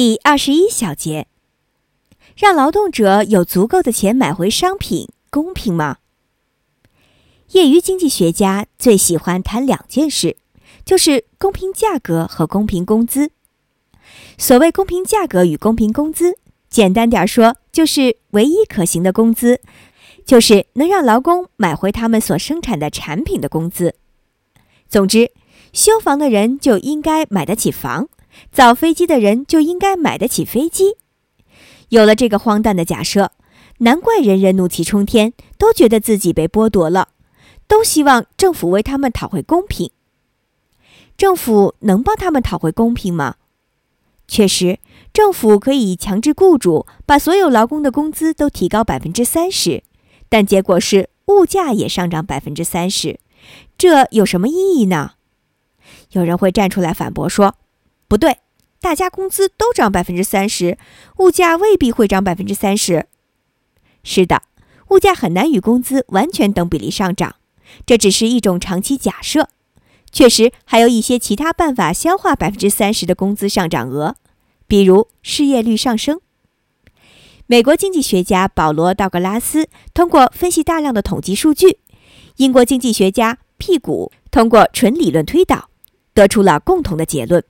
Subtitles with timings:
[0.00, 1.26] 第二十一小节，
[2.36, 5.96] 让劳动者有足够的钱买回商品，公平吗？
[7.50, 10.36] 业余经济学家最喜欢谈两件事，
[10.84, 13.32] 就是公平价格和公平工资。
[14.36, 16.38] 所谓公平价格与公平工资，
[16.70, 19.60] 简单点说，就是唯一可行的工资，
[20.24, 23.96] 就是能让劳工买回他们所生产的产品的工资。
[24.88, 25.32] 总之，
[25.72, 28.08] 修房的人就应该买得起房。
[28.50, 30.96] 造飞机的人就应该买得起飞机。
[31.90, 33.32] 有了这个荒诞的假设，
[33.78, 37.08] 难怪人人怒气冲天，都觉得自己被剥夺了，
[37.66, 39.90] 都希望政府为他们讨回公平。
[41.16, 43.36] 政府能帮他们讨回公平吗？
[44.26, 44.78] 确实，
[45.12, 49.82] 政府可以强制雇主把所有劳工的工资都提高百分之三十，
[50.28, 53.18] 但结果是物价也上涨百分之三十，
[53.78, 55.12] 这有什么意义呢？
[56.10, 57.54] 有人会站出来反驳说。
[58.08, 58.38] 不对，
[58.80, 60.78] 大家工资都涨百分之三十，
[61.18, 63.06] 物价未必会涨百分之三十。
[64.02, 64.42] 是的，
[64.88, 67.36] 物价很难与工资完全等比例上涨，
[67.84, 69.50] 这只是一种长期假设。
[70.10, 74.16] 确实，还有一些其他办法消化百分之三十的工资上涨额，
[74.66, 76.18] 比如失业率上升。
[77.46, 81.78] 美国经济学家保罗·道格拉斯通过分析大量的统计数据，
[82.36, 85.68] 英国经济学家辟谷通过纯理论推导，
[86.14, 87.44] 得出了共同的结论。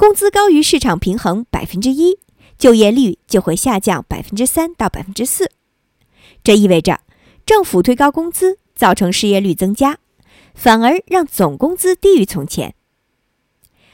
[0.00, 2.18] 工资高于市场平衡百分之一，
[2.56, 5.50] 就业率就会下降百分之三到百分之四。
[6.42, 7.00] 这意味着，
[7.44, 9.98] 政府推高工资造成失业率增加，
[10.54, 12.74] 反而让总工资低于从前。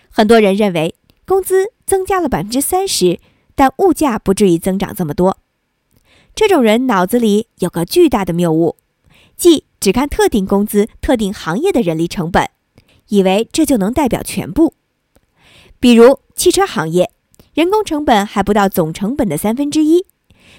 [0.08, 0.94] 很多人认为
[1.26, 3.18] 工资增加了百分之三十，
[3.56, 5.38] 但物价不至于增长这么多。
[6.36, 8.76] 这种人脑子里有个巨大的谬误，
[9.36, 12.48] 即只看特定工资、特定行业的人力成本，
[13.08, 14.74] 以为这就能代表全部。
[15.78, 17.10] 比如汽车行业，
[17.54, 20.06] 人工成本还不到总成本的三分之一，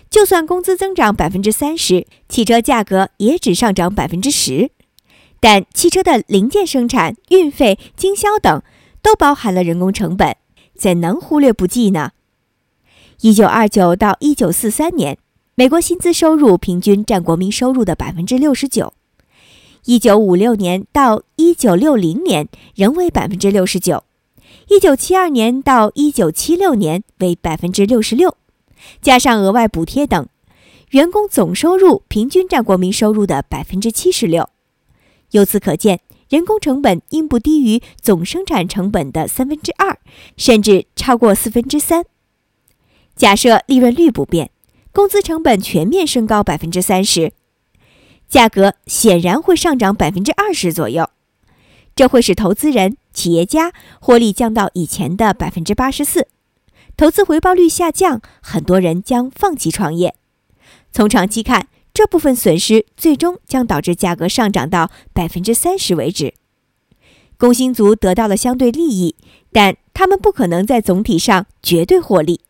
[0.10, 4.72] 就算工资增长百分之三十，汽车价格也只上涨百分之十。
[5.40, 8.64] 但汽车的零件生产、运费、经销等
[9.04, 10.36] 都包含了人工成本，
[10.76, 12.12] 怎能忽略不计呢？
[13.22, 15.20] 一九二九到一九四三年，
[15.54, 18.94] 美国薪资收入平均占国民收入的百分之六十九；
[19.86, 24.04] 一九五六年到一九六零年仍为百分之六十九。
[24.68, 28.36] 一九七二年到一九七六年为百分之六十六，
[29.02, 30.28] 加上额外补贴等，
[30.92, 34.50] 员工总收入平均占国民收入的百分之七十六。
[35.32, 40.00] 由此可见，人工成本应不低于总生产成本的三分之二，
[40.36, 42.06] 甚至超过四分之三。
[43.16, 44.52] 假设利润率不变，
[44.92, 47.32] 工资成本全面升高百分之三十，
[48.28, 51.10] 价格显然会上涨百分之二十左右。
[51.96, 56.28] 这会使投资人、企业家获利降到以前的百分之八十四，
[56.96, 60.14] 投资回报率下降，很多人将放弃创业。
[60.92, 66.36] 从长期看，这部分损失最终将导致价格上涨到百分之三十为止。
[67.40, 69.16] 工薪族得到了相对利益，
[69.52, 72.42] 但他们不可能在总体上绝对获利，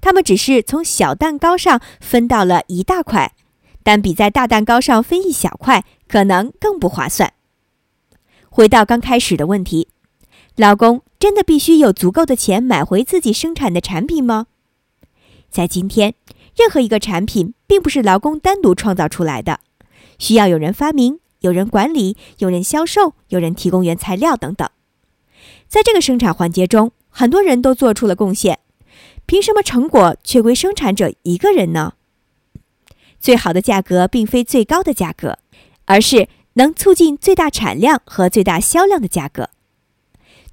[0.00, 3.32] 他们只是从小蛋糕上分到了一大块，
[3.84, 7.32] 但比在大蛋糕上分一小块可能更不划算。
[8.50, 9.86] 回到刚开始的问题，
[10.58, 14.48] 劳工真的必须有足够的钱买回自己生产的产品吗？
[15.48, 16.14] 在今天，
[16.56, 19.60] 任何一个产品并不是劳工单独创造出来的，
[20.18, 24.68] 需要有人发明、有人管理、有人销售、有人提供原材料等等。
[25.68, 28.58] 在这个生产环节中，很多人都做出了贡献，
[29.26, 31.92] 凭什么成果却归生产者一个人呢？
[33.20, 35.38] 最好的价格并非最高的价格，
[35.84, 36.28] 而是。
[36.54, 39.50] 能促进最大产量和最大销量的价格，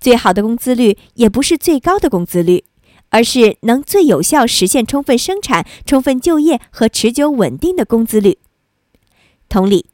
[0.05, 2.65] 最好的工资率也不是最高的工资率，
[3.09, 8.37] 而是能最有效实现充分生产、充分就业和持久稳定的工资率。
[9.49, 9.87] 同理，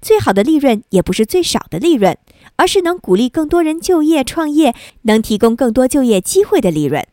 [0.00, 2.16] 最好的利润也不是最少的利润，
[2.56, 7.06] 而是能鼓励更多人就业创业、能提供更多就业机会的利润。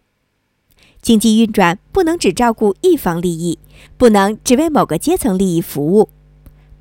[1.02, 3.60] 经济运转不能只照顾一方利益，
[3.98, 6.08] 不能只为某个阶层利益服务，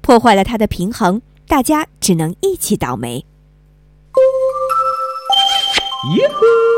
[0.00, 1.20] 破坏了它的平衡。
[1.48, 3.26] 大家只能一起倒霉。
[6.06, 6.73] 耶呼！